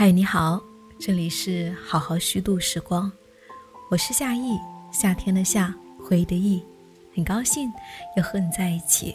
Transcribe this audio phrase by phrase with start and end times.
[0.00, 0.62] 嗨，你好，
[0.98, 3.12] 这里是好好虚度时光，
[3.90, 4.58] 我是夏意，
[4.90, 6.62] 夏天的夏，回忆的忆，
[7.14, 7.70] 很高兴
[8.16, 9.14] 又和你在一起。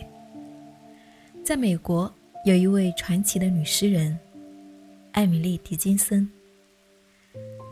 [1.44, 2.14] 在美国，
[2.46, 4.16] 有一位传奇的女诗人，
[5.14, 6.30] 艾米丽·狄金森。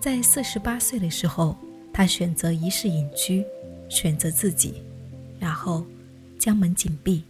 [0.01, 1.55] 在四十八岁的时候，
[1.93, 3.45] 她选择一世隐居，
[3.89, 4.81] 选择自己，
[5.39, 5.85] 然后
[6.39, 7.23] 将门紧闭。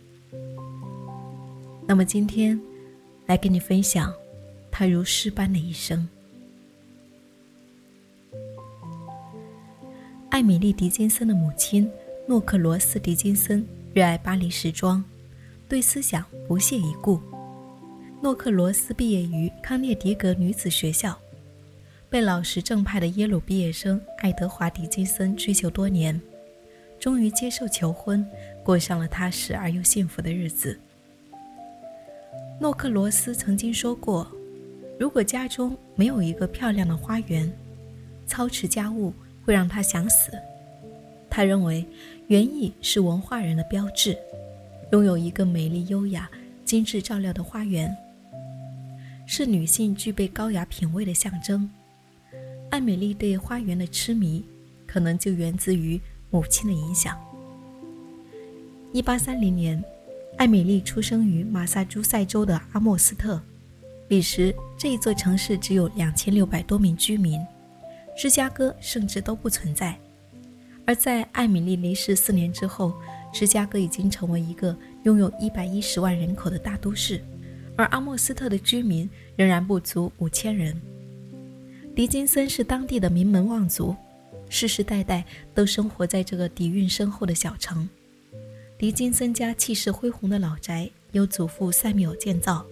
[1.86, 2.58] 那么今天，
[3.26, 4.14] 来跟你分享。
[4.76, 6.10] 他如诗般的一生。
[10.32, 11.88] 艾米丽·狄金森的母亲
[12.28, 13.64] 诺克罗斯·狄金森
[13.94, 15.04] 热爱巴黎时装，
[15.70, 17.22] 对思想不屑一顾。
[18.20, 21.16] 诺克罗斯毕业于康涅狄格女子学校，
[22.10, 26.20] 被老实正派的耶鲁毕业生爱德华·狄金森追求多年，
[27.00, 28.26] 终于接受求婚，
[28.64, 30.80] 过上了踏实而又幸福的日子。
[32.60, 34.28] 诺克罗斯曾经说过。
[35.00, 37.52] 如果家中没有一个漂亮的花园，
[38.26, 39.14] 操持家务
[39.44, 40.32] 会让他想死。
[41.30, 41.86] 他认为
[42.28, 44.18] 园艺是文化人的标志，
[44.92, 46.30] 拥有一个美丽、优雅、
[46.64, 47.94] 精致照料的花园，
[49.26, 51.70] 是女性具备高雅品味的象征。
[52.70, 54.44] 艾美丽对花园的痴迷，
[54.86, 56.00] 可能就源自于
[56.30, 57.20] 母亲的影响。
[58.92, 59.84] 一八三零年，
[60.38, 63.42] 艾米丽出生于马萨诸塞州的阿莫斯特。
[64.14, 67.44] 彼时，这一座城市只有两千六百多名居民，
[68.16, 69.98] 芝加哥甚至都不存在。
[70.86, 72.94] 而在艾米丽离世四年之后，
[73.34, 77.20] 芝加哥已经成为一个拥有一百一十万人口的大都市，
[77.76, 80.80] 而阿莫斯特的居民仍然不足五千人。
[81.96, 83.96] 狄金森是当地的名门望族，
[84.48, 87.90] 世世代代都生活在这个底蕴深厚的小城。
[88.78, 92.64] 狄金森家气势恢宏的老宅由祖父塞缪尔建造。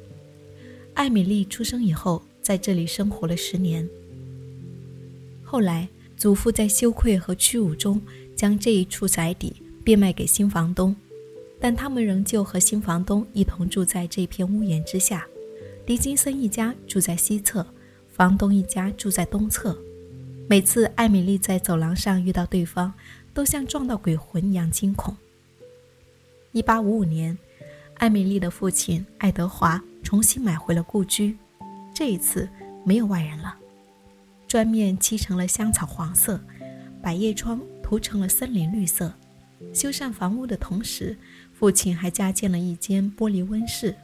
[0.94, 3.88] 艾米丽出生以后，在这里生活了十年。
[5.44, 5.88] 后来，
[6.18, 8.02] 祖父在羞愧和屈辱中，
[8.36, 9.54] 将这一处宅邸
[9.84, 10.96] 变卖给新房东，
[11.60, 15.26] 但他们仍旧和新房东一同住在这片屋檐之下。
[15.86, 17.66] 狄金森一家住在西侧，
[18.14, 19.78] 房东一家住在东侧。
[20.48, 22.94] 每次艾米丽在走廊上遇到对方，
[23.34, 25.16] 都像撞到鬼魂一样惊恐。
[26.54, 27.38] 1855年，
[27.96, 29.82] 艾米丽的父亲爱德华。
[30.12, 31.38] 重新买回了故居，
[31.94, 32.46] 这一次
[32.84, 33.56] 没有外人了。
[34.46, 36.38] 砖面漆成了香草黄色，
[37.02, 39.14] 百叶窗涂成了森林绿色。
[39.74, 41.18] 修缮房屋的同时，
[41.54, 43.96] 父亲还加建了一间玻璃温室。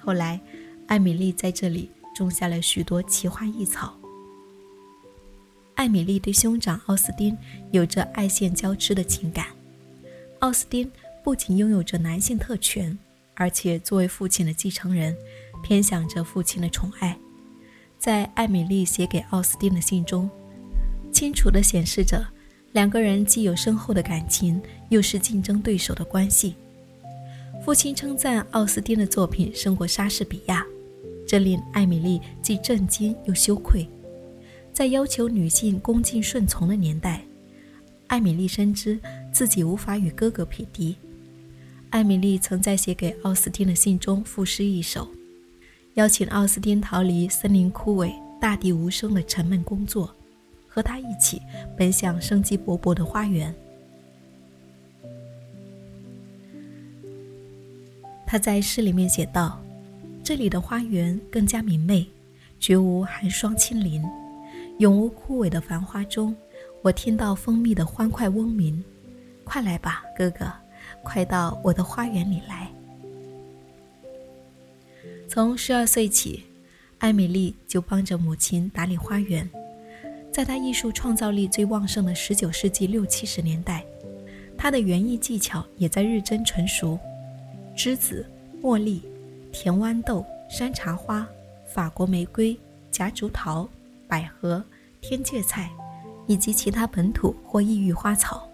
[0.00, 0.40] 后来，
[0.88, 3.96] 艾米丽在这里种下了许多奇花异草。
[5.76, 7.38] 艾米丽对兄长奥斯丁
[7.70, 9.46] 有着爱羡交织的情感。
[10.40, 10.90] 奥斯丁
[11.22, 12.98] 不仅拥有着男性特权，
[13.34, 15.16] 而且作为父亲的继承人。
[15.64, 17.18] 偏想着父亲的宠爱，
[17.98, 20.28] 在艾米丽写给奥斯汀的信中，
[21.10, 22.22] 清楚地显示着
[22.72, 24.60] 两个人既有深厚的感情，
[24.90, 26.54] 又是竞争对手的关系。
[27.64, 30.62] 父亲称赞奥斯汀的作品胜过莎士比亚，
[31.26, 33.88] 这令艾米丽既震惊又羞愧。
[34.70, 37.24] 在要求女性恭敬顺从的年代，
[38.08, 39.00] 艾米丽深知
[39.32, 40.94] 自己无法与哥哥匹敌。
[41.88, 45.08] 艾米丽曾在写给奥斯汀的信中赋诗一首。
[45.94, 50.12] 邀请奥斯汀逃离森林枯萎、大地无声的沉闷工作，
[50.66, 51.40] 和他一起
[51.76, 53.54] 奔向生机勃勃的花园。
[58.26, 59.62] 他在诗里面写道
[60.24, 62.04] ：“这里的花园更加明媚，
[62.58, 64.02] 绝无寒霜侵淋，
[64.80, 66.34] 永无枯萎的繁花中，
[66.82, 68.82] 我听到蜂蜜的欢快嗡鸣。
[69.44, 70.52] 快来吧，哥哥，
[71.04, 72.68] 快到我的花园里来。”
[75.28, 76.44] 从十二岁起，
[76.98, 79.48] 艾米丽就帮着母亲打理花园。
[80.30, 83.84] 在她艺术创造力最旺盛的十九世纪六七十年代，
[84.56, 86.98] 她的园艺技巧也在日臻成熟。
[87.76, 88.24] 栀子、
[88.62, 89.02] 茉莉、
[89.50, 91.26] 甜豌豆、山茶花、
[91.66, 92.56] 法国玫瑰、
[92.90, 93.68] 夹竹桃、
[94.06, 94.62] 百合、
[95.00, 95.70] 天芥菜，
[96.26, 98.48] 以及其他本土或异域花草。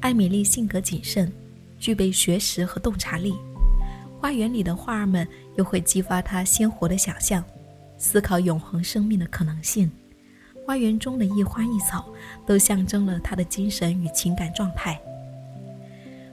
[0.00, 1.30] 艾米丽性格谨慎，
[1.78, 3.34] 具备学识和洞察力。
[4.20, 5.26] 花园里的花儿们
[5.56, 7.44] 又会激发他鲜活的想象，
[7.96, 9.90] 思考永恒生命的可能性。
[10.66, 12.12] 花园中的一花一草
[12.44, 15.00] 都象征了他的精神与情感状态。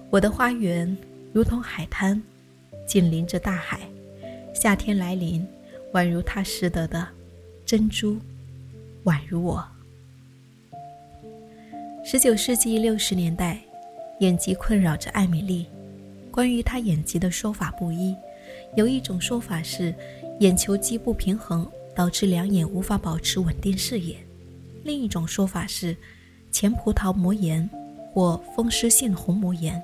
[0.10, 0.98] 我的花园
[1.32, 2.22] 如同海滩，
[2.88, 3.80] 紧邻着大海。
[4.56, 5.46] 夏天来临，
[5.92, 7.08] 宛如他拾得的
[7.66, 8.18] 珍珠，
[9.04, 9.64] 宛如我。
[12.04, 13.60] 十九世纪六十年代，
[14.20, 15.68] 眼疾困扰着艾米丽。
[16.34, 18.16] 关于他眼疾的说法不一，
[18.76, 19.94] 有一种说法是
[20.40, 21.64] 眼球肌不平衡
[21.94, 24.16] 导致两眼无法保持稳定视野；
[24.84, 25.96] 另一种说法是
[26.52, 27.70] 前葡萄膜炎
[28.12, 29.80] 或风湿性虹膜炎，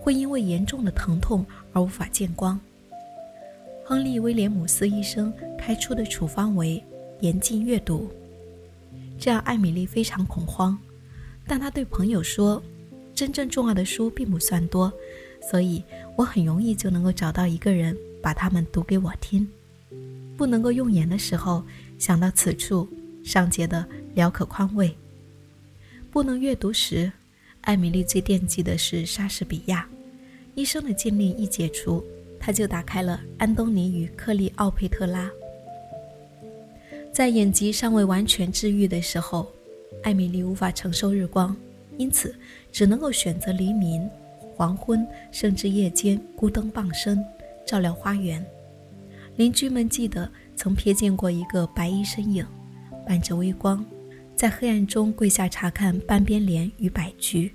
[0.00, 1.44] 会因为严重的疼痛
[1.74, 2.58] 而无法见光。
[3.84, 6.82] 亨利·威廉姆斯医生开出的处方为
[7.20, 8.10] 严禁阅读，
[9.18, 10.78] 这让艾米丽非常恐慌。
[11.46, 12.62] 但她对朋友说
[13.14, 14.90] ：“真正重要的书并不算多，
[15.50, 15.82] 所以
[16.16, 19.46] 我很容易就能够找到一个人把它们读给我听。
[20.36, 21.62] 不能够用眼的时候，
[21.98, 22.88] 想到此处，
[23.24, 24.96] 上节的聊可宽慰。
[26.10, 27.10] 不能阅读时，
[27.62, 29.86] 艾米丽最惦记的是莎士比亚。
[30.54, 32.04] 医生的禁令一解除，
[32.38, 35.26] 她就打开了《安东尼与克利奥佩特拉》。
[37.12, 39.50] 在眼疾尚未完全治愈的时候。”
[40.02, 41.56] 艾米丽无法承受日光，
[41.96, 42.34] 因此
[42.72, 44.10] 只能够选择黎明、
[44.62, 47.20] 黄昏，甚至夜间孤灯傍身，
[47.66, 48.46] 照料花园。
[49.34, 52.46] 邻居们记得曾瞥见过一个白衣身影，
[53.04, 53.84] 伴着微光，
[54.36, 57.52] 在黑暗中跪下查看半边莲与百菊。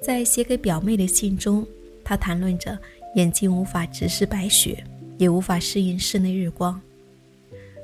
[0.00, 1.66] 在写给表妹的信中，
[2.04, 2.78] 他谈论着
[3.16, 4.84] 眼睛无法直视白雪，
[5.18, 6.80] 也无法适应室内日光。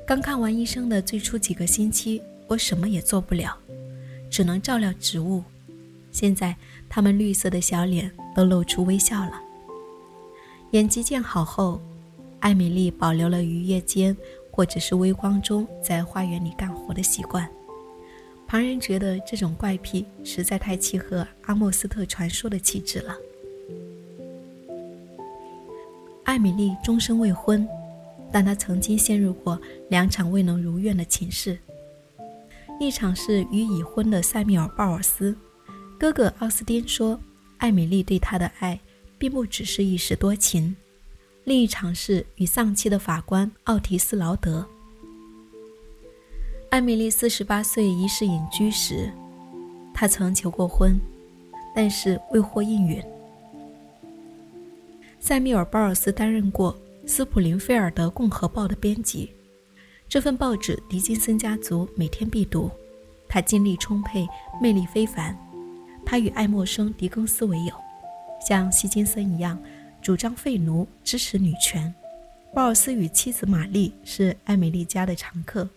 [0.07, 3.57] 刚看完医生的最初几个星期，我什么也做不了，
[4.29, 5.43] 只能照料植物。
[6.19, 6.53] 现在
[6.89, 9.41] 他们绿色的小脸都露出微笑了。
[10.71, 11.79] 眼疾见好后，
[12.41, 14.13] 艾米丽保留了于夜间
[14.51, 17.49] 或者是微光中在花园里干活的习惯。
[18.45, 23.15] 旁人觉得这种怪癖实在太契合阿莫斯特传说的气质了。
[26.25, 27.65] 艾米丽终身未婚。
[28.31, 31.57] 但她曾经陷入过两场未能如愿的情事，
[32.79, 35.35] 一场是与已婚的塞缪尔·鲍尔斯，
[35.99, 37.19] 哥哥奥斯丁说，
[37.57, 38.79] 艾米丽对他的爱
[39.17, 40.73] 并不只是一时多情；
[41.43, 44.65] 另一场是与丧妻的法官奥提斯·劳德。
[46.69, 49.11] 艾米丽四十八岁一世隐居时，
[49.93, 50.97] 他曾求过婚，
[51.75, 53.03] 但是未获应允。
[55.19, 56.73] 塞缪尔·鲍尔斯担任过。
[57.05, 59.31] 斯普林菲尔德共和报的编辑，
[60.07, 62.69] 这份报纸狄金森家族每天必读。
[63.27, 64.27] 他精力充沛，
[64.61, 65.35] 魅力非凡。
[66.09, 67.73] 他与爱默生、狄更斯为友，
[68.43, 69.61] 像希金森一样
[70.01, 71.93] 主张废奴，支持女权。
[72.51, 75.69] 鲍尔斯与妻子玛丽是艾米丽家的常客。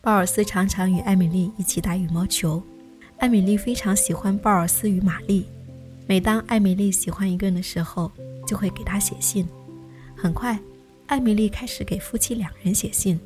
[0.00, 2.62] 鲍尔斯常常与艾米丽一起打羽毛球。
[3.18, 5.44] 艾米丽非常喜欢鲍尔斯与玛丽。
[6.06, 8.08] 每当艾米丽喜欢一个人的时候，
[8.46, 9.44] 就会给他写信。
[10.16, 10.56] 很快，
[11.06, 13.18] 艾米丽开始给夫妻两人写信，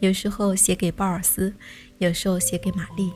[0.00, 1.54] 有时候写给鲍尔斯，
[1.96, 3.10] 有时候写给玛丽，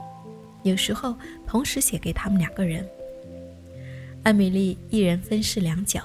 [0.62, 1.14] 有时候
[1.46, 2.86] 同时写给他们两个人。
[4.22, 6.02] 艾米丽一人分饰两角，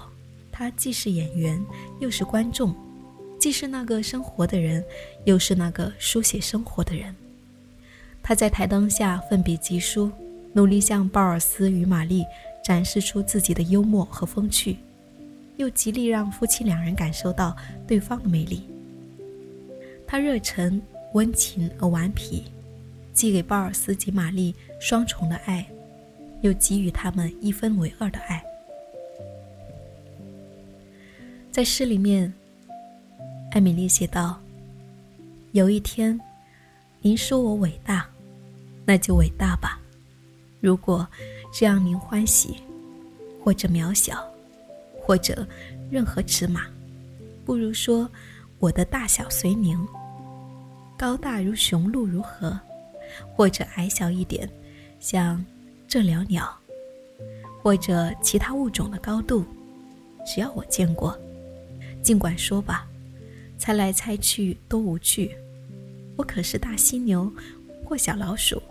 [0.52, 1.64] 她既是演员，
[2.00, 2.74] 又是观众，
[3.40, 4.84] 既是那个生活的人，
[5.26, 7.14] 又是那个书写生活的人。
[8.24, 10.10] 她在台灯下奋笔疾书，
[10.54, 12.24] 努力向鲍尔斯与玛丽
[12.64, 14.78] 展示出自己的幽默和风趣。
[15.58, 17.56] 又极力让夫妻两人感受到
[17.88, 18.64] 对方的魅力。
[20.06, 20.82] 他热忱、
[21.14, 22.44] 温情而顽皮，
[23.16, 25.66] 既给鲍尔斯及玛丽双重的爱，
[26.42, 28.44] 又给予他们一分为二的爱。
[31.52, 32.32] 在诗里面，
[33.52, 34.40] 艾米丽写道
[35.54, 36.20] ：“有一天，
[37.02, 38.08] 您说我伟大，
[38.86, 39.80] 那就伟大吧。
[40.60, 41.08] 如果
[41.52, 42.58] 这让您欢喜，
[43.44, 44.24] 或者渺小。”
[45.08, 45.48] 或者
[45.92, 46.66] 任何尺码，
[47.46, 48.10] 不如说
[48.58, 49.78] 我的大小随您。
[50.98, 52.60] 高大如雄鹿如何？
[53.34, 54.50] 或者矮小一点，
[55.00, 55.44] 像
[55.88, 56.58] 这鸟鸟，
[57.62, 59.46] 或者其他物种的高度，
[60.26, 61.18] 只要我见过，
[62.02, 62.88] 尽管说吧。
[63.58, 65.34] 猜来猜去都无趣。
[66.18, 67.32] 我可是大犀牛
[67.86, 68.62] 或小老鼠，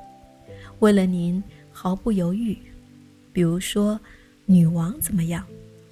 [0.81, 2.57] 为了您毫不犹豫。
[3.33, 3.99] 比如说，
[4.45, 5.45] 女王怎么样？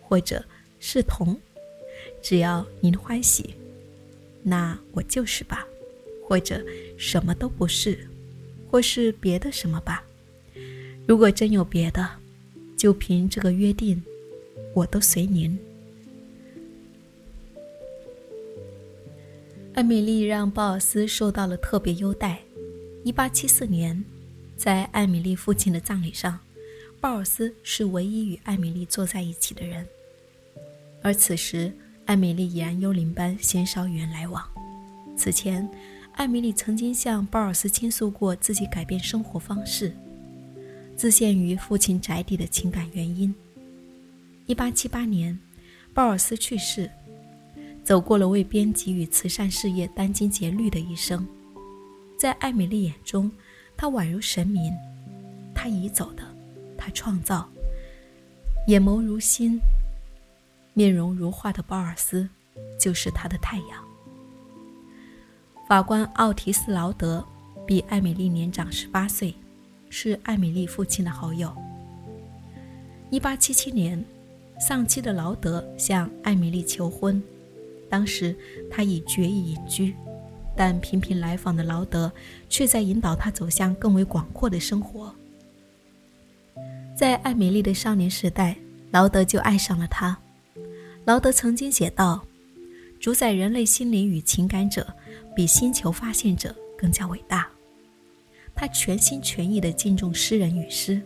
[0.03, 0.45] 或者
[0.79, 1.35] 是同，
[2.21, 3.55] 只要您欢喜，
[4.43, 5.67] 那我就是吧；
[6.29, 6.63] 或者
[6.99, 8.07] 什么都不是，
[8.73, 10.03] 或是别的什么吧。
[11.07, 12.09] 如果真有别的，
[12.75, 14.03] 就凭这个约定，
[14.73, 15.59] 我都随您。
[19.75, 22.41] 艾米丽让鲍尔斯受到了特别优待。
[23.05, 24.03] 一八七四年，
[24.57, 26.39] 在艾米丽父亲的葬礼上，
[26.99, 29.87] 鲍尔斯是唯一与艾米丽坐在一起的人。
[31.03, 31.71] 而此时，
[32.07, 34.43] 艾米丽已然幽灵般鲜少与人来往。
[35.15, 35.69] 此前，
[36.23, 39.93] 艾米丽曾经向鲍尔斯倾诉过自己改变生活方式，
[40.95, 43.35] 自限于父亲宅邸的情感原因。
[44.47, 45.37] 1878年，
[45.93, 46.89] 鲍尔斯去世，
[47.83, 51.27] 走过了为编辑与慈善事业殚精竭虑的一生。
[52.17, 53.29] 在艾米丽眼中，
[53.77, 54.73] 他宛如神明，
[55.53, 56.23] 他移走的，
[56.79, 57.51] 他创造。
[58.69, 59.59] 眼眸如星，
[60.73, 62.29] 面容如画的鲍尔斯，
[62.79, 63.82] 就是他的太阳。
[65.73, 67.25] 法官奥提斯·劳德
[67.67, 69.35] 比艾米丽年长十八岁，
[69.89, 71.51] 是艾米丽父亲的好友。
[73.09, 74.05] 一八七七年，
[74.61, 77.23] 丧妻的劳德向艾米丽求婚，
[77.89, 78.37] 当时
[78.71, 79.95] 他已决意隐居，
[80.55, 82.13] 但频频来访的劳德
[82.51, 85.11] 却在引导他走向更为广阔的生活。
[86.95, 88.59] 在艾米丽的少年时代，
[88.91, 90.19] 劳德就爱上了她。
[91.07, 92.23] 劳德曾经写道
[93.01, 94.87] ：“主宰人类心灵与情感者，
[95.35, 97.49] 比星球发现者更加伟大。”
[98.55, 101.01] 他全心全意地敬重诗人与诗，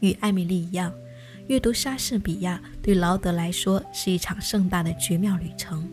[0.00, 0.92] 与艾米丽一样，
[1.46, 5.88] 阅读莎士比亚对劳德来说是一场盛大的绝妙旅程。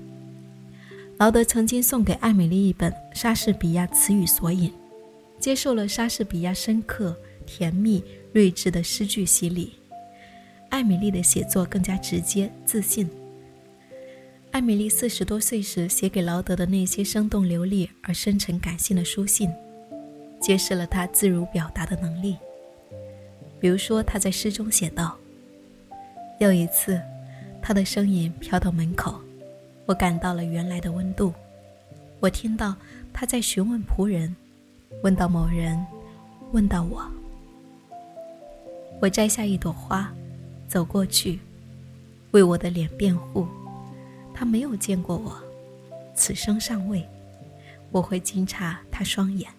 [1.17, 4.71] 劳德曾经送给艾米丽一本莎士比亚词语索引，
[5.39, 8.03] 接受了莎士比亚深刻、甜蜜。
[8.33, 9.73] 睿智的诗句洗礼，
[10.69, 13.09] 艾米丽的写作更加直接自信。
[14.57, 19.53] 艾米丽四十多岁时写给劳德的那些生动流利而深沉感性的书信，
[20.41, 22.35] 揭示了她自如表达的能力。
[23.59, 25.15] 比如说，她在诗中写道
[26.41, 26.99] ：“有一次，
[27.61, 29.21] 他的声音飘到门口，
[29.85, 31.31] 我感到了原来的温度。
[32.19, 32.75] 我听到
[33.13, 34.35] 他在询问仆人，
[35.03, 35.85] 问到某人，
[36.51, 37.05] 问到我。”
[38.99, 40.11] 我摘下一朵花，
[40.67, 41.39] 走过去，
[42.31, 43.47] 为我的脸辩护。
[44.38, 45.36] 他没有见过我，
[46.13, 47.03] 此生尚未。
[47.91, 49.50] 我会惊诧他双眼。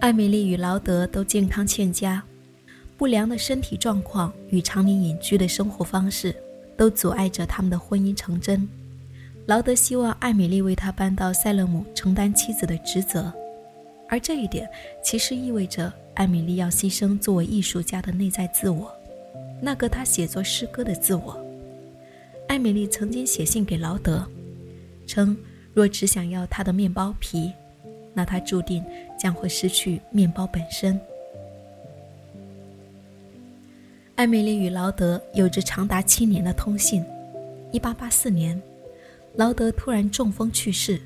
[0.00, 2.22] 艾米丽与劳德都健康欠佳，
[2.96, 6.34] 不良的身体状况与常年隐居的生活方式
[6.74, 8.66] 都阻碍着他们的婚姻成真。
[9.44, 13.30] 劳德希望艾米丽为他搬到塞勒姆，承担妻子的职责，
[14.08, 14.66] 而这一点
[15.04, 18.90] 其实意味着艾米丽要牺牲作为艺术家的内在自我，
[19.60, 21.38] 那个她写作诗歌的自我。
[22.48, 24.26] 艾米丽曾经写信给劳德，
[25.06, 25.36] 称
[25.72, 27.52] 若只想要他的面包皮，
[28.12, 28.84] 那他注定
[29.18, 31.00] 将会失去面包本身。
[34.16, 37.04] 艾米丽与劳德有着长达七年的通信。
[37.72, 38.60] 一八八四年。
[39.36, 41.00] 劳德突然中风去世，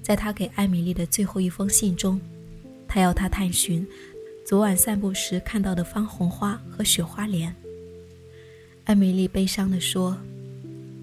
[0.00, 2.18] 在他给艾米丽的最后一封信中，
[2.88, 3.86] 他要她探寻
[4.50, 7.54] 昨晚散步时看到的方红花和雪花莲。
[8.82, 10.18] 艾米丽悲伤地说：“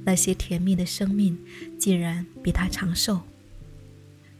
[0.03, 1.39] 那些甜蜜的生命
[1.79, 3.21] 竟然比她长寿。”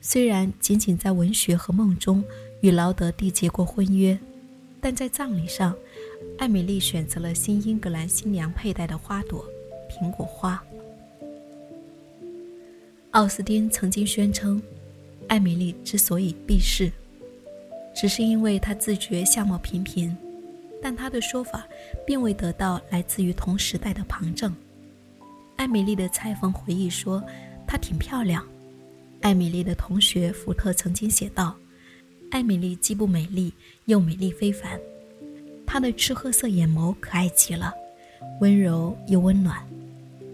[0.04, 2.22] 虽然仅仅在文学和梦中
[2.60, 4.20] 与劳德缔结过婚约，
[4.82, 5.74] 但在葬礼上，
[6.38, 9.46] 艾米丽选择了新英格兰新娘佩戴的花朵——
[9.90, 10.62] 苹果花。
[13.12, 14.62] 奥斯汀曾经宣称，
[15.30, 16.92] 艾米丽之所以避世，
[18.00, 20.16] 只是因为她自觉相貌平平，
[20.80, 21.68] 但她的说法
[22.06, 24.56] 并未得到来自于同时代的旁证。
[25.56, 27.24] 艾米丽的裁缝回忆说，
[27.66, 28.46] 她挺漂亮。
[29.22, 31.56] 艾米丽的同学福特曾经写道，
[32.30, 33.51] 艾米丽既不美丽，
[33.86, 34.80] 又美丽非凡。
[35.66, 37.74] 她的赤褐色眼眸可爱极了，
[38.39, 39.58] 温柔又温暖。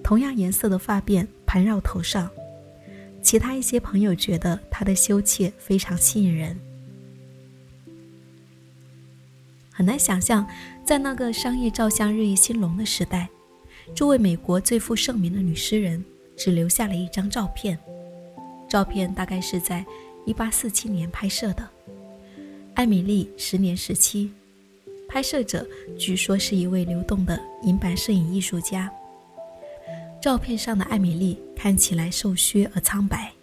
[0.04, 2.30] 同样颜色的发辫盘绕头上。
[3.22, 6.60] 其他一些朋友觉得她的羞怯非常吸引人，
[9.76, 10.48] 很难想象，
[10.86, 13.28] 在那个商业照相日益兴隆的时代，
[13.96, 16.06] 这位美国最负盛名的女诗人
[16.38, 17.78] 只留下了一张照片。
[18.70, 19.84] 照片大概是在
[20.28, 21.68] 1847年拍摄的，
[22.76, 24.32] 艾米丽十年时期，
[25.10, 28.92] 拍摄者据说是一位流动的银版摄影艺术家。
[30.22, 33.34] 照片上的艾米丽看起来瘦削而苍白，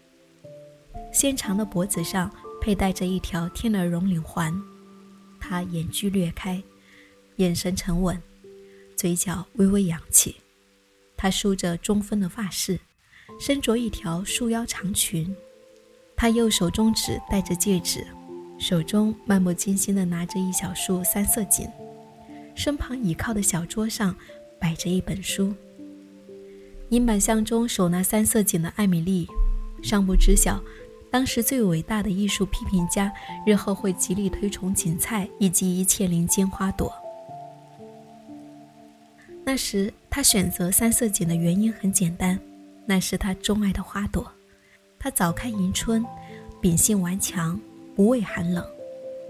[1.12, 4.52] 纤长的脖子上佩戴着一条天鹅绒领环，
[5.50, 6.62] 他眼距略开，
[7.38, 8.22] 眼神沉稳，
[8.94, 10.36] 嘴角微微扬起。
[11.16, 12.78] 他梳着中分的发饰，
[13.40, 15.34] 身着一条束腰长裙。
[16.14, 18.06] 他右手中指戴着戒指，
[18.60, 21.68] 手中漫不经心地拿着一小束三色堇，
[22.54, 24.14] 身旁倚靠的小桌上
[24.60, 25.52] 摆着一本书。
[26.90, 29.26] 银板箱中手拿三色堇的艾米丽，
[29.82, 30.62] 尚不知晓，
[31.10, 33.12] 当时最伟大的艺术批评家
[33.44, 36.92] 日后会极力推崇堇菜以及一切林间花朵。
[39.44, 42.38] 那时他选择三色堇的原因很简单，
[42.86, 44.30] 那是他钟爱的花朵。
[44.98, 46.04] 它早开迎春，
[46.60, 47.58] 秉性顽强，
[47.96, 48.64] 不畏寒冷，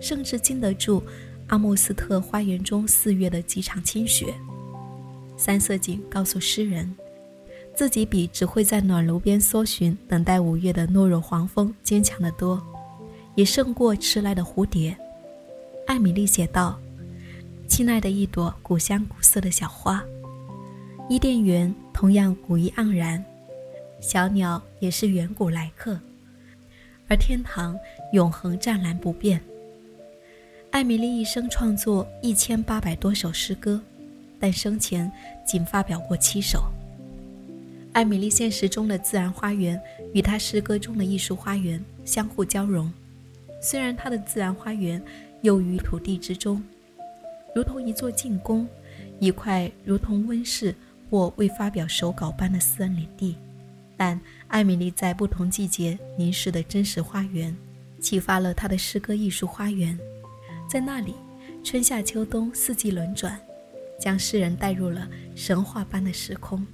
[0.01, 1.03] 甚至经得住
[1.47, 4.35] 阿莫斯特花园中四月的几场清雪。
[5.37, 6.95] 三色堇告诉诗人，
[7.81, 12.63] 自己比只会在暖炉边搜寻、等待五月的懦弱黄蜂坚强得多，
[13.37, 14.95] 也胜过迟来的蝴蝶。
[15.87, 16.79] 艾米丽写道
[17.67, 20.05] ：“亲爱的一朵古香古色的小花，
[21.09, 23.25] 伊甸园同样古意盎然，
[23.99, 25.99] 小鸟也是远古来客，
[27.09, 27.75] 而天堂
[28.13, 29.41] 永恒湛蓝不变。”
[30.71, 33.81] 艾米丽一生创作一千八百多首诗歌。
[34.39, 35.11] 但生前
[35.47, 36.63] 仅发表过七首。
[37.93, 39.81] 艾米丽现实中的自然花园
[40.15, 42.93] 与她诗歌中的艺术花园相互交融。
[43.61, 45.03] 虽然她的自然花园
[45.43, 46.63] 囿于土地之中，
[47.55, 48.67] 如同一座静宫，
[49.19, 50.75] 一块如同温室
[51.11, 53.37] 或未发表手稿般的私人领地，
[53.97, 57.55] 但艾米丽在不同季节凝视的真实花园，
[58.01, 59.99] 启发了她的诗歌艺术花园。
[60.69, 61.15] 在那里，
[61.65, 63.41] 春夏秋冬四季轮转。
[64.01, 65.07] 将诗人带入了
[65.37, 66.67] 神话般的时空。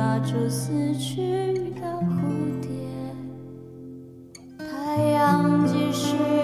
[0.00, 1.20] 抓住死去
[1.78, 2.70] 的蝴蝶，
[4.56, 6.39] 太阳继续。